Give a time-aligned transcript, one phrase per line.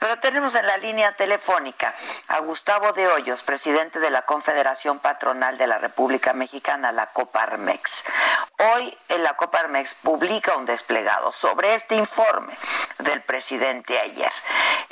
[0.00, 1.92] Pero tenemos en la línea telefónica
[2.28, 8.04] a Gustavo de Hoyos, presidente de la Confederación Patronal de la República Mexicana, la Coparmex.
[8.74, 12.54] Hoy en la Coparmex publica un desplegado sobre este informe
[13.00, 14.32] del presidente ayer.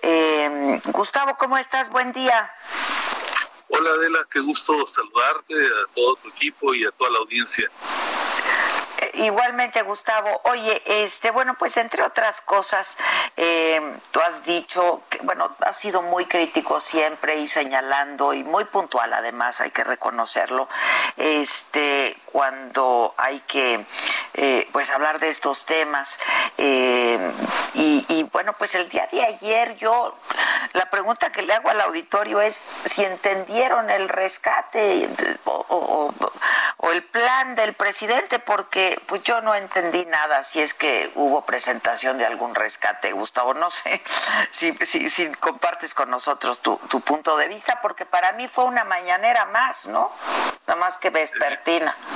[0.03, 1.89] Eh, Gustavo, ¿cómo estás?
[1.89, 2.53] Buen día.
[3.71, 7.71] Hola Adela, qué gusto saludarte a todo tu equipo y a toda la audiencia.
[9.19, 10.41] Igualmente, Gustavo.
[10.45, 12.97] Oye, este, bueno, pues entre otras cosas,
[13.37, 13.81] eh,
[14.13, 19.13] tú has dicho que, bueno, has sido muy crítico siempre y señalando y muy puntual,
[19.13, 20.69] además, hay que reconocerlo,
[21.17, 23.85] este, cuando hay que,
[24.35, 26.19] eh, pues, hablar de estos temas.
[26.57, 27.19] Eh,
[27.75, 30.15] y, y bueno, pues el día de ayer yo,
[30.73, 35.09] la pregunta que le hago al auditorio es si entendieron el rescate
[35.45, 36.13] o,
[36.93, 42.17] el plan del presidente, porque pues yo no entendí nada si es que hubo presentación
[42.19, 43.53] de algún rescate, Gustavo.
[43.55, 44.01] No sé
[44.51, 48.65] si, si, si compartes con nosotros tu, tu, punto de vista, porque para mí fue
[48.65, 50.11] una mañanera más, ¿no?
[50.67, 51.95] Nada más que vespertina.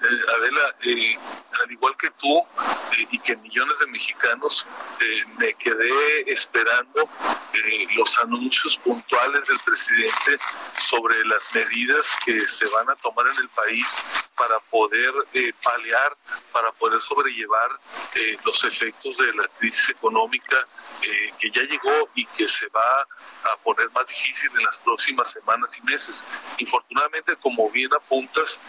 [0.00, 1.18] Eh, Adela, eh,
[1.60, 4.64] al igual que tú eh, y que millones de mexicanos,
[5.00, 7.08] eh, me quedé esperando
[7.96, 10.38] los anuncios puntuales del presidente
[10.76, 13.96] sobre las medidas que se van a tomar en el país
[14.36, 15.12] para poder
[15.62, 16.16] paliar,
[16.52, 17.70] para poder sobrellevar
[18.44, 20.56] los efectos de la crisis económica
[21.38, 25.76] que ya llegó y que se va a poner más difícil en las próximas semanas
[25.76, 26.26] y meses.
[26.58, 28.60] Infortunadamente, como bien apuntas,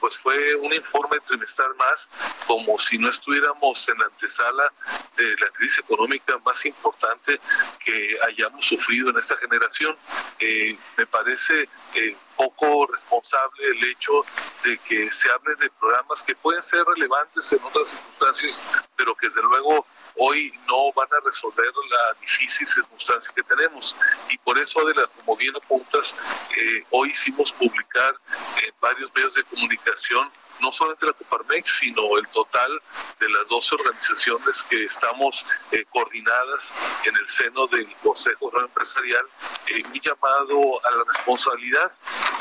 [0.00, 2.08] pues fue un informe trimestral más
[2.46, 4.72] como si no estuviéramos en la antesala
[5.16, 7.40] de la crisis económica más importante
[7.84, 9.96] que hayamos sufrido en esta generación.
[10.38, 14.24] Eh, me parece eh, poco responsable el hecho
[14.64, 18.62] de que se hable de programas que pueden ser relevantes en otras circunstancias,
[18.96, 19.86] pero que desde luego
[20.16, 23.96] hoy no van a resolver la difícil circunstancia que tenemos.
[24.30, 26.14] Y por eso, Adela, como bien apuntas,
[26.56, 28.14] eh, hoy hicimos publicar
[28.62, 30.30] en varios medios de comunicación
[30.62, 32.80] no solamente la Coparmex, sino el total
[33.18, 36.72] de las 12 organizaciones que estamos eh, coordinadas
[37.04, 39.24] en el seno del Consejo Empresarial,
[39.66, 41.92] eh, un llamado a la responsabilidad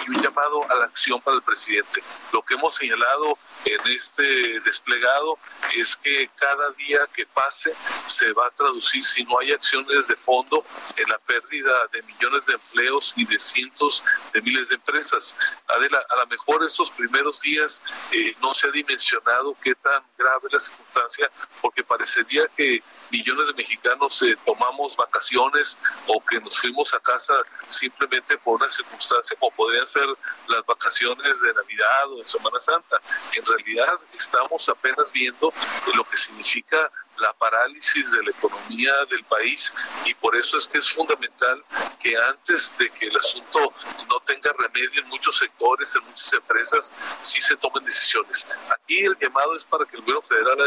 [0.06, 2.02] y un llamado a la acción para el presidente.
[2.32, 3.34] Lo que hemos señalado
[3.66, 5.38] en este desplegado
[5.76, 7.74] es que cada día que pase
[8.08, 10.64] se va a traducir, si no hay acciones de fondo,
[10.98, 14.04] en la pérdida de millones de empleos y de cientos
[14.34, 15.36] de miles de empresas.
[15.68, 20.48] Adela, a lo mejor estos primeros días eh, no se ha dimensionado qué tan grave
[20.48, 25.78] es la circunstancia, porque parecería que millones de mexicanos eh, tomamos vacaciones
[26.08, 27.34] o que nos fuimos a casa
[27.68, 30.08] simplemente por una circunstancia como podrían ser
[30.48, 32.98] las vacaciones de Navidad o de Semana Santa.
[33.36, 35.54] En realidad estamos apenas viendo
[35.96, 39.74] lo que significa la parálisis de la economía del país
[40.06, 41.64] y por eso es que es fundamental
[42.00, 43.74] que antes de que el asunto
[44.10, 48.48] no tenga remedio en muchos sectores, en muchas empresas, sí se tomen decisiones.
[48.70, 50.60] Aquí el llamado es para que el gobierno federal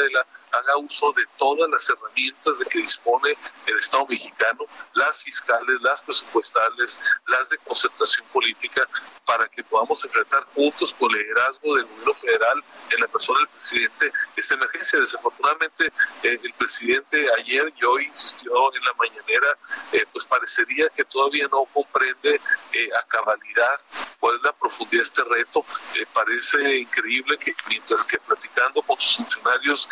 [0.59, 6.03] haga uso de todas las herramientas de que dispone el Estado mexicano, las fiscales, las
[6.03, 8.87] presupuestales, las de concentración política,
[9.25, 13.48] para que podamos enfrentar juntos con el liderazgo del gobierno federal en la persona del
[13.48, 15.00] presidente esta emergencia.
[15.00, 15.87] Desafortunadamente,
[16.22, 19.59] eh, el presidente ayer y hoy insistió en la mañanera,
[19.92, 22.41] eh, pues parecería que todavía no comprende
[22.72, 23.81] eh, a cabalidad
[24.21, 25.65] cuál es la profundidad de este reto.
[25.94, 29.88] Eh, parece increíble que mientras que platicando con sus funcionarios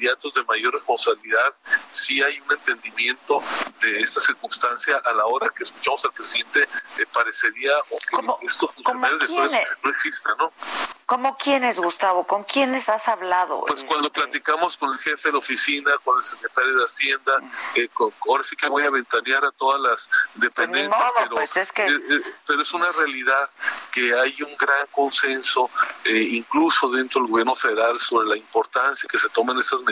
[0.00, 1.54] inmediatos de mayor responsabilidad,
[1.90, 3.42] sí hay un entendimiento
[3.80, 6.66] de esta circunstancia a la hora que escuchamos al presidente,
[7.12, 10.52] parecería o que estos funcionarios de no existan, ¿no?
[11.10, 12.24] ¿Cómo quiénes, Gustavo?
[12.24, 13.64] ¿Con quiénes has hablado?
[13.66, 14.20] Pues cuando este?
[14.20, 17.32] platicamos con el jefe de la oficina, con el secretario de Hacienda,
[17.74, 21.34] eh, con, ahora sí que voy a ventanear a todas las dependencias, pues modo, pero,
[21.34, 21.84] pues es que...
[21.84, 23.50] eh, eh, pero es una realidad
[23.90, 25.68] que hay un gran consenso,
[26.04, 29.89] eh, incluso dentro del gobierno federal, sobre la importancia que se tomen esas medidas,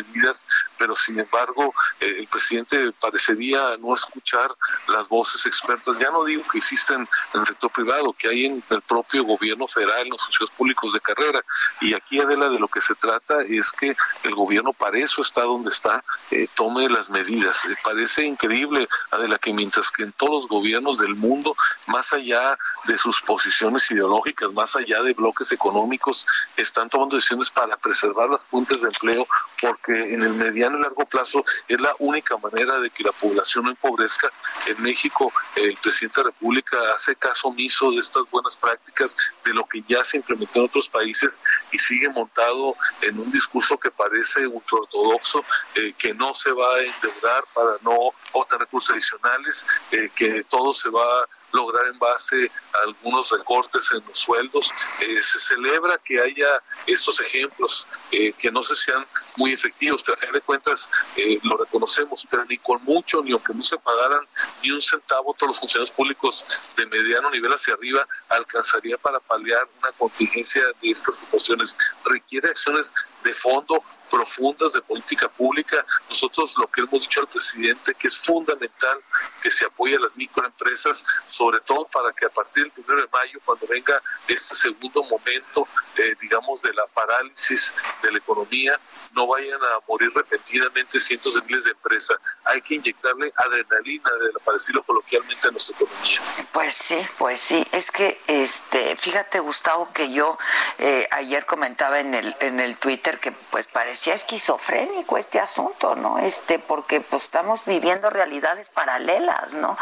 [0.76, 4.54] pero sin embargo el presidente parecería no escuchar
[4.88, 5.98] las voces expertas.
[5.98, 9.66] Ya no digo que existen en el sector privado, que hay en el propio gobierno
[9.66, 11.44] federal, en los funcionarios públicos de carrera.
[11.80, 15.42] Y aquí, Adela, de lo que se trata es que el gobierno para eso está
[15.42, 17.64] donde está, eh, tome las medidas.
[17.66, 21.54] Eh, parece increíble, Adela, que mientras que en todos los gobiernos del mundo,
[21.86, 27.76] más allá de sus posiciones ideológicas, más allá de bloques económicos, están tomando decisiones para
[27.76, 29.26] preservar las fuentes de empleo,
[29.60, 33.64] porque en el mediano y largo plazo es la única manera de que la población
[33.64, 34.30] no empobrezca.
[34.66, 39.54] En México, el presidente de la República hace caso omiso de estas buenas prácticas, de
[39.54, 41.40] lo que ya se implementó en otros países
[41.72, 45.44] y sigue montado en un discurso que parece ultraortodoxo,
[45.74, 50.72] eh, que no se va a endeudar para no obtener recursos adicionales, eh, que todo
[50.72, 54.70] se va lograr en base a algunos recortes en los sueldos.
[55.00, 59.04] Eh, se celebra que haya estos ejemplos eh, que no se sean
[59.36, 63.32] muy efectivos, pero a fin de cuentas eh, lo reconocemos, pero ni con mucho, ni
[63.32, 64.26] aunque no se pagaran
[64.62, 69.66] ni un centavo todos los funcionarios públicos de mediano nivel hacia arriba, alcanzaría para paliar
[69.80, 71.76] una contingencia de estas situaciones.
[72.04, 72.92] Requiere acciones
[73.24, 75.84] de fondo profundas de política pública.
[76.08, 78.98] Nosotros lo que hemos dicho al presidente que es fundamental
[79.42, 83.08] que se apoye a las microempresas, sobre todo para que a partir del primero de
[83.12, 85.66] mayo, cuando venga este segundo momento,
[85.96, 88.78] eh, digamos, de la parálisis de la economía,
[89.14, 92.16] no vayan a morir repentinamente cientos de miles de empresas.
[92.44, 94.10] Hay que inyectarle adrenalina,
[94.44, 96.20] para decirlo coloquialmente, a nuestra economía.
[96.52, 97.66] Pues sí, pues sí.
[97.72, 100.38] Es que, este, fíjate, Gustavo, que yo
[100.78, 106.18] eh, ayer comentaba en el, en el Twitter que pues parecía esquizofrénico este asunto, ¿no?
[106.18, 109.76] Este, porque pues estamos viviendo realidades paralelas, ¿no?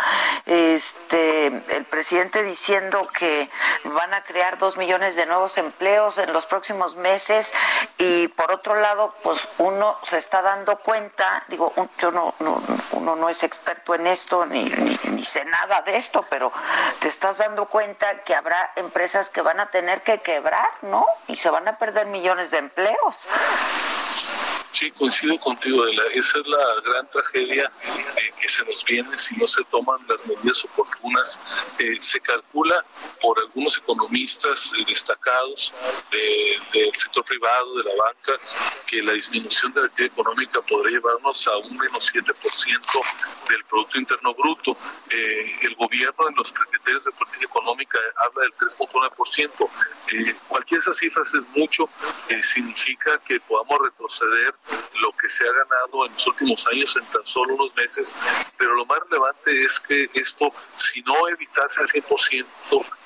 [0.47, 3.49] Este, el presidente diciendo que
[3.85, 7.55] van a crear dos millones de nuevos empleos en los próximos meses
[7.99, 13.17] y por otro lado, pues uno se está dando cuenta, digo, yo no, no uno
[13.17, 16.53] no es experto en esto ni, ni, sé nada de esto, pero
[16.99, 21.07] te estás dando cuenta que habrá empresas que van a tener que quebrar, ¿no?
[21.29, 23.17] Y se van a perder millones de empleos.
[24.79, 29.47] Sí, coincido contigo, esa es la gran tragedia eh, que se nos viene si no
[29.47, 31.79] se toman las medidas oportunas.
[31.79, 32.85] Eh, se calcula
[33.23, 35.73] por algunos economistas eh, destacados
[36.11, 38.35] del sector privado, de la banca,
[38.87, 43.03] que la disminución de la actividad económica podría llevarnos a un menos 7%
[43.49, 44.77] del Producto Interno Bruto.
[45.09, 49.71] el gobierno en los criterios de política económica habla del 3.1%.
[50.49, 51.89] cualquiera de esas cifras es mucho,
[52.43, 54.55] significa que podamos retroceder
[55.01, 58.15] lo que se ha ganado en los últimos años en tan solo unos meses,
[58.57, 62.47] pero lo más relevante es que esto, si no evitarse al 100%,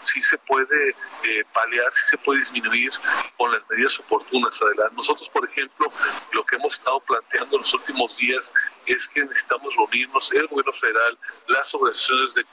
[0.00, 0.90] sí se puede
[1.24, 2.90] eh, paliar, sí se puede disminuir
[3.36, 4.60] con las medidas oportunas.
[4.62, 4.94] Adelante.
[4.96, 5.92] Nosotros, por ejemplo,
[6.32, 8.52] lo que hemos estado planteando en los últimos días
[8.86, 11.18] es que necesitamos reunirnos el gobierno federal,
[11.48, 12.44] las organizaciones de,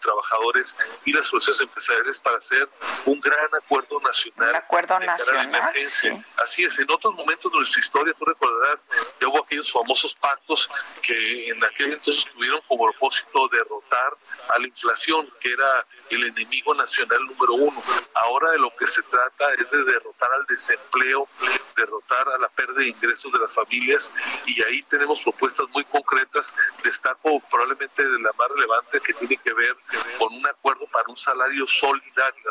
[0.00, 2.68] trabajadores y las organizaciones empresariales para hacer
[3.06, 4.50] un gran acuerdo nacional.
[4.50, 5.46] Un acuerdo nacional.
[5.46, 6.24] Emergencia.
[6.42, 8.84] Así es, en otros momentos de nuestra historia, tú recordarás,
[9.20, 10.68] ya hubo aquellos famosos pactos
[11.02, 14.16] que en aquel entonces tuvieron como propósito derrotar
[14.50, 17.82] a la inflación, que era el enemigo nacional número uno.
[18.14, 21.28] Ahora de lo que se trata es de derrotar al desempleo,
[21.76, 24.12] derrotar a la pérdida de ingresos de las familias
[24.46, 26.54] y ahí tenemos propuestas muy concretas.
[26.82, 29.76] Destaco probablemente de la más relevante que tiene que ver
[30.18, 32.42] con un acuerdo para un salario solidario.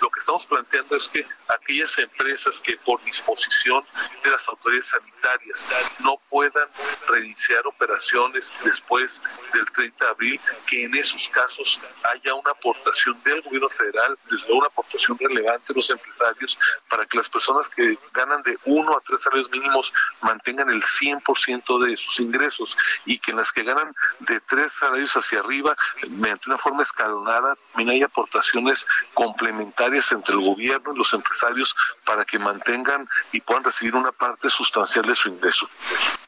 [0.00, 3.84] Lo que estamos planteando es que aquellas empresas que por disposición
[4.22, 5.68] de las autoridades sanitarias
[6.00, 6.68] no puedan
[7.08, 9.22] reiniciar operaciones después
[9.52, 11.80] del 30 de abril, que en esos casos
[12.14, 16.58] haya una aportación del gobierno federal, desde luego una aportación relevante de los empresarios
[16.88, 19.92] para que las personas que ganan de uno a tres salarios mínimos
[20.22, 25.16] mantengan el 100% de sus ingresos y que en las que ganan de tres salarios
[25.16, 25.76] hacia arriba,
[26.08, 32.24] mediante una forma escalonada, también hay aportaciones complementarias entre el gobierno y los empresarios para
[32.24, 35.68] que mantengan y puedan recibir una parte sustancial de su ingreso.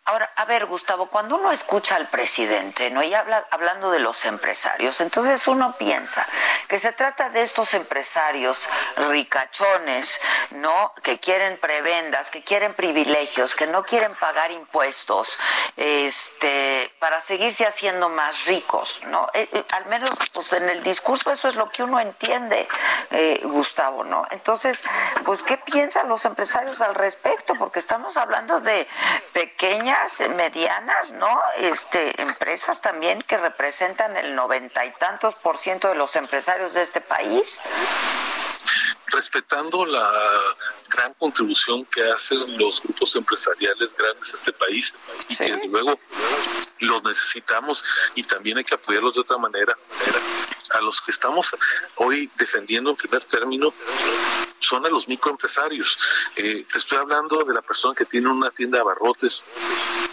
[0.09, 3.03] Ahora, a ver, Gustavo, cuando uno escucha al presidente, ¿no?
[3.03, 6.27] Y habla hablando de los empresarios, entonces uno piensa
[6.67, 10.19] que se trata de estos empresarios ricachones,
[10.53, 10.95] ¿no?
[11.03, 15.39] Que quieren prebendas, que quieren privilegios, que no quieren pagar impuestos,
[15.77, 19.29] este, para seguirse haciendo más ricos, ¿no?
[19.35, 22.67] Eh, eh, al menos, pues en el discurso eso es lo que uno entiende,
[23.11, 24.27] eh, Gustavo, ¿no?
[24.31, 24.85] Entonces,
[25.27, 27.55] pues, ¿qué piensan los empresarios al respecto?
[27.57, 28.89] Porque estamos hablando de
[29.35, 29.98] pequeñas
[30.35, 31.41] medianas, ¿no?
[31.59, 36.83] Este, empresas también que representan el noventa y tantos por ciento de los empresarios de
[36.83, 37.61] este país.
[39.11, 40.13] respetando la
[40.91, 44.95] gran contribución que hacen los grupos empresariales grandes a este país
[45.29, 45.95] y que desde luego
[46.81, 49.77] los necesitamos y también hay que apoyarlos de otra manera.
[50.71, 51.57] A los que estamos
[51.97, 53.73] hoy defendiendo en primer término
[54.61, 55.99] son a los microempresarios.
[56.37, 59.45] Eh, te estoy hablando de la persona que tiene una tienda de abarrotes,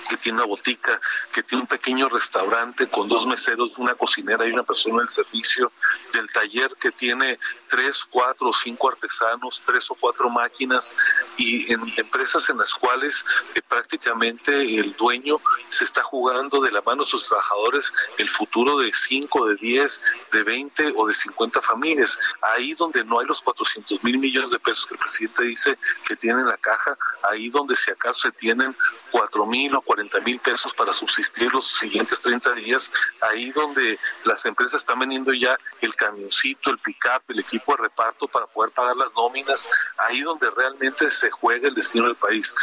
[0.08, 1.00] que tiene una botica,
[1.32, 5.72] que tiene un pequeño restaurante con dos meseros, una cocinera y una persona del servicio,
[6.14, 10.96] del taller que tiene tres, cuatro o cinco artesanos, tres o cuatro máquinas
[11.38, 16.82] y en empresas en las cuales eh, prácticamente el dueño se está jugando de la
[16.82, 21.62] mano a sus trabajadores el futuro de cinco, de diez, de veinte o de cincuenta
[21.62, 22.18] familias.
[22.42, 26.16] Ahí donde no hay los 400 mil millones de pesos que el presidente dice que
[26.16, 26.98] tiene en la caja,
[27.30, 28.76] ahí donde si acaso se tienen
[29.12, 34.46] cuatro mil o cuarenta mil pesos para subsistir los siguientes 30 días, ahí donde las
[34.46, 38.98] empresas están vendiendo ya el camioncito, el pick-up, el equipo de reparto para poder pagar
[38.98, 42.54] las nóminas, ahí donde realmente se juega el destino del país.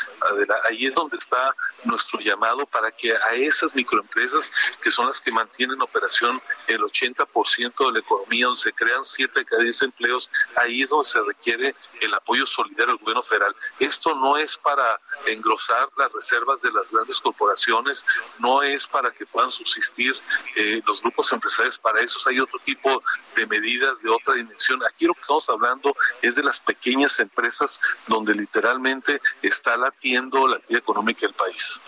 [0.68, 5.32] Ahí es donde está nuestro llamado para que a esas microempresas, que son las que
[5.32, 10.30] mantienen operación el 80% de la economía, donde se crean 7 de cada 10 empleos,
[10.56, 13.56] ahí es donde se requiere el apoyo solidario del gobierno federal.
[13.78, 18.04] Esto no es para engrosar las reservas de las grandes corporaciones,
[18.38, 20.14] no es para que puedan subsistir
[20.56, 23.02] eh, los grupos empresariales, para eso hay otro tipo
[23.34, 24.84] de medidas de otra dimensión.
[24.84, 30.56] Aquí lo que estamos hablando es de las pequeñas empresas donde literalmente está latiendo la
[30.56, 31.80] actividad económica del país.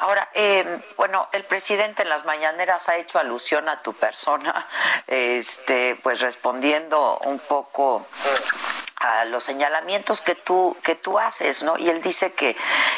[0.00, 4.64] Ahora, eh, bueno, el presidente en las mañaneras ha hecho alusión a tu persona,
[5.08, 8.06] este, pues respondiendo un poco
[9.08, 11.78] a los señalamientos que tú que tú haces, ¿no?
[11.78, 12.56] Y él dice que,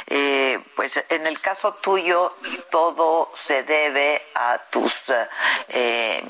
[0.08, 2.34] eh, pues, en el caso tuyo
[2.70, 5.04] todo se debe a tus
[5.68, 6.22] eh,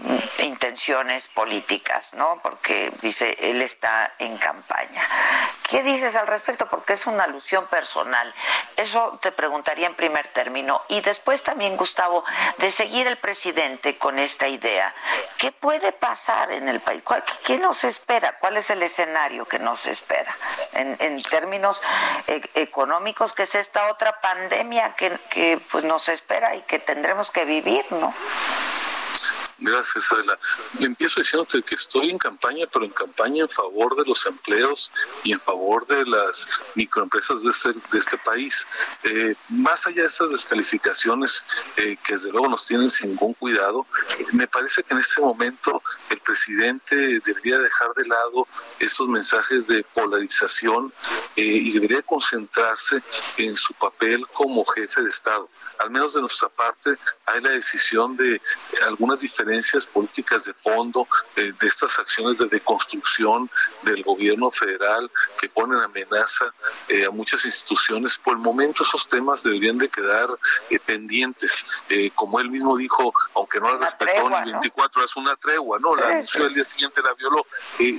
[0.43, 2.41] intenciones políticas, ¿no?
[2.43, 5.03] Porque dice él está en campaña.
[5.71, 6.67] ¿Qué dices al respecto?
[6.67, 8.35] Porque es una alusión personal.
[8.77, 10.83] Eso te preguntaría en primer término.
[10.89, 12.25] Y después también, Gustavo,
[12.59, 14.93] de seguir el presidente con esta idea,
[15.39, 17.05] ¿qué puede pasar en el país?
[17.45, 18.37] ¿Qué nos espera?
[18.41, 20.37] ¿Cuál es el escenario que nos espera
[20.73, 21.83] en, términos
[22.27, 27.31] e, económicos, que es esta otra pandemia que, que pues nos espera y que tendremos
[27.31, 28.13] que vivir, ¿no?
[29.63, 30.39] Gracias, Adela.
[30.79, 34.91] Empiezo diciéndote que estoy en campaña, pero en campaña en favor de los empleos
[35.23, 38.67] y en favor de las microempresas de este, este país.
[39.05, 41.45] Eh, más allá de estas descalificaciones
[41.77, 43.87] eh, que desde luego nos tienen sin ningún cuidado,
[44.33, 48.49] me parece que en este momento el presidente debería dejar de lado
[48.79, 50.91] estos mensajes de polarización
[51.37, 53.03] eh, y debería concentrarse
[53.37, 55.51] en su papel como jefe de Estado.
[55.81, 58.41] Al menos de nuestra parte hay la decisión de
[58.87, 59.50] algunas diferencias
[59.93, 63.51] políticas de fondo de, estas acciones de deconstrucción
[63.83, 66.53] del gobierno federal que ponen amenaza
[66.89, 68.19] eh, a muchas instituciones.
[68.19, 70.29] Por el momento esos temas deberían de quedar
[70.71, 71.65] eh, pendientes.
[71.89, 75.95] Eh, como él mismo dijo, aunque no la respetó ni 24 horas, una tregua, ¿no?
[75.97, 77.45] la anunció el día siguiente, la violó.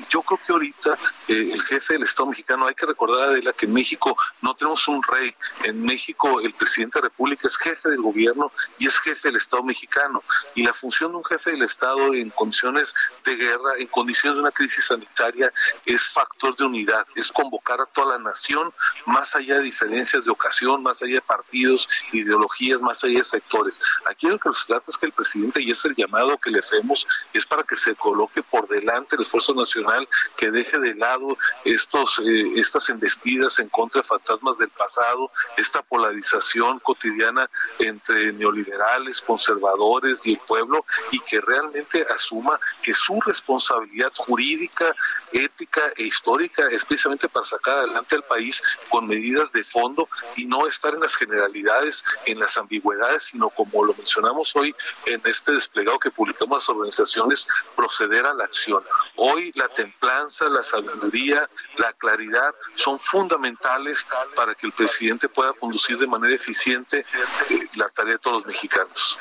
[0.10, 3.74] yo creo que ahorita el jefe del Estado mexicano, hay que recordar, Adela, que en
[3.74, 5.34] México no tenemos un rey.
[5.64, 9.38] En México el presidente de la República es jefe del gobierno y es jefe del
[9.38, 10.24] Estado mexicano.
[10.56, 12.94] Y la función de un jefe del Estado en condiciones
[13.26, 15.52] de guerra, en condiciones de una crisis sanitaria,
[15.86, 18.72] es factor de unidad, es convocar a toda la nación,
[19.06, 23.82] más allá de diferencias de ocasión, más allá de partidos, ideologías, más allá de sectores.
[24.06, 26.60] Aquí lo que se trata es que el presidente, y es el llamado que le
[26.60, 30.08] hacemos, es para que se coloque por delante el esfuerzo nacional,
[30.38, 35.82] que deje de lado estos, eh, estas embestidas en contra de fantasmas del pasado, esta
[35.82, 44.12] polarización cotidiana entre neoliberales, conservadores y el pueblo, y que realmente asuma que su responsabilidad
[44.16, 44.94] jurídica,
[45.32, 50.46] ética e histórica es precisamente para sacar adelante al país con medidas de fondo y
[50.46, 55.54] no estar en las generalidades, en las ambigüedades, sino como lo mencionamos hoy en este
[55.54, 58.84] desplegado que publicamos las organizaciones, proceder a la acción.
[59.16, 65.98] Hoy la templanza, la sabiduría, la claridad son fundamentales para que el presidente pueda conducir
[65.98, 67.06] de manera eficiente
[67.50, 69.20] eh, la tarea de todos los mexicanos.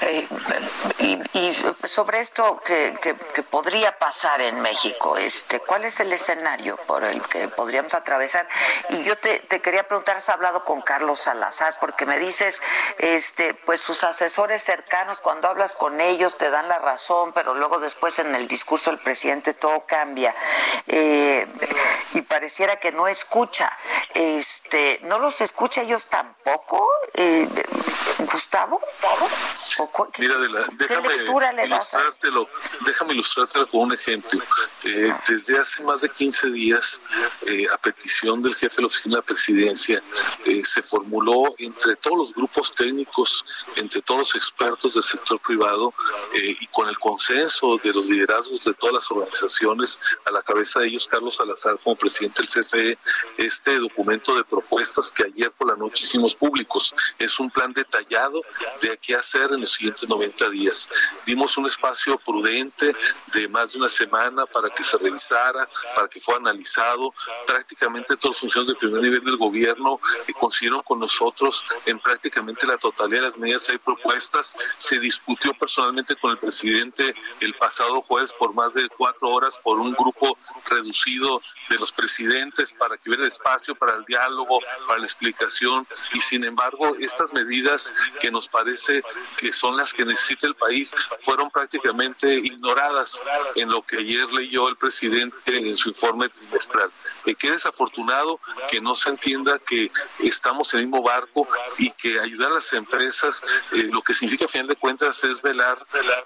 [0.00, 0.28] Eh,
[1.32, 7.04] y, sobre esto que, que, podría pasar en México, este, ¿cuál es el escenario por
[7.04, 8.46] el que podríamos atravesar?
[8.90, 12.60] Y yo te, te, quería preguntar, has hablado con Carlos Salazar, porque me dices,
[12.98, 17.78] este, pues sus asesores cercanos, cuando hablas con ellos te dan la razón, pero luego
[17.78, 20.34] después en el discurso del presidente todo cambia.
[20.88, 21.46] Eh,
[22.14, 23.72] y pareciera que no escucha.
[24.14, 27.48] Este, ¿No los escucha ellos tampoco, eh,
[28.32, 28.80] Gustavo?
[30.18, 30.36] Mira,
[30.78, 31.14] déjame
[31.64, 32.48] ilustrártelo,
[32.84, 34.40] déjame ilustrártelo con un ejemplo.
[34.84, 37.00] Eh, desde hace más de 15 días,
[37.46, 40.02] eh, a petición del jefe de la oficina de la presidencia,
[40.44, 43.44] eh, se formuló entre todos los grupos técnicos,
[43.76, 45.92] entre todos los expertos del sector privado
[46.34, 50.88] y con el consenso de los liderazgos de todas las organizaciones, a la cabeza de
[50.88, 52.98] ellos Carlos Salazar como presidente del CCE,
[53.36, 56.94] este documento de propuestas que ayer por la noche hicimos públicos.
[57.18, 58.42] Es un plan detallado
[58.80, 60.88] de qué hacer en los siguientes 90 días.
[61.24, 62.94] Dimos un espacio prudente
[63.32, 67.12] de más de una semana para que se revisara, para que fuera analizado.
[67.46, 72.66] Prácticamente todos los funcionarios de primer nivel del gobierno eh, coincidieron con nosotros en prácticamente
[72.66, 74.56] la totalidad de las medidas hay propuestas.
[74.76, 79.78] Se discutió personalmente con el presidente el pasado jueves por más de cuatro horas por
[79.78, 85.04] un grupo reducido de los presidentes para que hubiera espacio para el diálogo, para la
[85.04, 89.02] explicación y sin embargo estas medidas que nos parece
[89.36, 93.20] que son las que necesita el país fueron prácticamente ignoradas
[93.54, 96.90] en lo que ayer leyó el presidente en su informe trimestral.
[97.24, 98.38] Eh, qué desafortunado
[98.70, 102.72] que no se entienda que estamos en el mismo barco y que ayudar a las
[102.74, 103.42] empresas
[103.72, 105.78] eh, lo que significa a final de cuentas es velar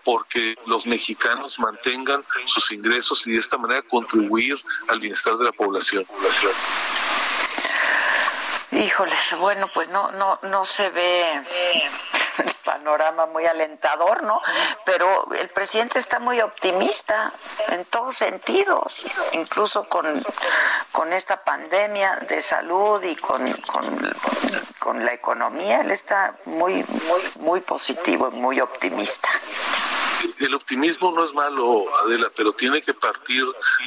[0.05, 5.53] porque los mexicanos mantengan sus ingresos y de esta manera contribuir al bienestar de la
[5.53, 6.05] población.
[8.73, 11.43] Híjoles, bueno, pues no, no, no se ve
[12.65, 14.41] panorama muy alentador, ¿no?
[14.85, 17.33] Pero el presidente está muy optimista
[17.69, 20.25] en todos sentidos, incluso con,
[20.93, 23.99] con esta pandemia de salud y con, con,
[24.79, 29.29] con la economía, él está muy, muy, muy positivo y muy optimista
[30.39, 33.45] el optimismo no es malo, Adela, pero tiene que partir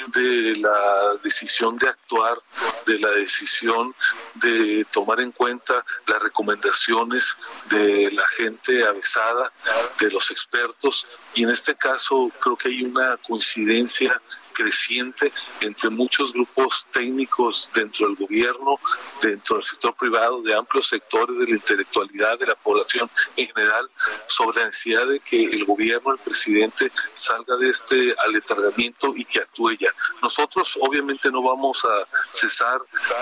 [0.07, 2.37] de la decisión de actuar,
[2.85, 3.93] de la decisión
[4.35, 7.37] de tomar en cuenta las recomendaciones
[7.69, 9.51] de la gente avesada,
[9.99, 14.21] de los expertos, y en este caso creo que hay una coincidencia
[14.53, 15.31] creciente
[15.61, 18.79] entre muchos grupos técnicos dentro del gobierno,
[19.21, 23.89] dentro del sector privado, de amplios sectores de la intelectualidad de la población en general,
[24.27, 29.39] sobre la necesidad de que el gobierno, el presidente, salga de este aletargamiento y que
[29.39, 29.89] actúe ya.
[30.21, 32.79] Nosotros obviamente no vamos a cesar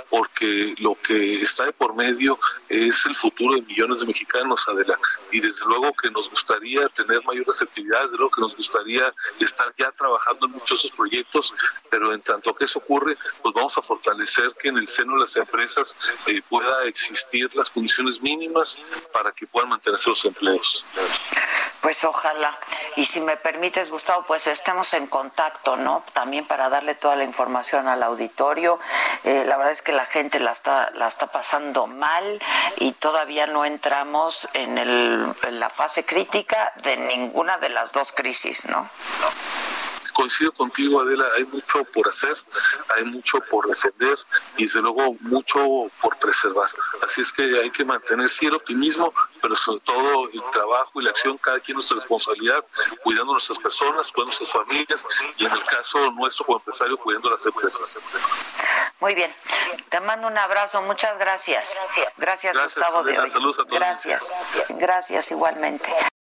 [0.09, 2.38] porque lo que está de por medio
[2.69, 4.97] es el futuro de millones de mexicanos, Adela,
[5.31, 9.73] y desde luego que nos gustaría tener mayores actividades, de luego que nos gustaría estar
[9.77, 11.20] ya trabajando en muchos de esos proyectos
[11.89, 15.21] pero en tanto que eso ocurre, pues vamos a fortalecer que en el seno de
[15.21, 15.95] las empresas
[16.27, 18.79] eh, pueda existir las condiciones mínimas
[19.13, 20.85] para que puedan mantenerse los empleos.
[21.81, 22.55] Pues ojalá.
[22.95, 26.03] Y si me permites, Gustavo, pues estemos en contacto, ¿no?
[26.13, 28.79] También para darle toda la información al auditorio.
[29.24, 32.39] Eh, la verdad es que la gente la está, la está pasando mal
[32.77, 38.13] y todavía no entramos en, el, en la fase crítica de ninguna de las dos
[38.13, 38.87] crisis, ¿no?
[40.22, 42.38] Coincido contigo, Adela, hay mucho por hacer,
[42.96, 44.16] hay mucho por defender
[44.55, 46.70] y desde luego mucho por preservar.
[47.03, 51.05] Así es que hay que mantener sí el optimismo, pero sobre todo el trabajo y
[51.05, 52.64] la acción, cada quien nuestra responsabilidad,
[53.03, 55.07] cuidando a nuestras personas, cuidando a nuestras familias
[55.38, 58.03] y en el caso nuestro como empresario, cuidando a las empresas.
[59.00, 59.34] Muy bien,
[59.90, 61.79] te mando un abrazo, muchas gracias.
[62.18, 63.31] Gracias, Gustavo de hoy.
[63.72, 65.92] Gracias, gracias igualmente.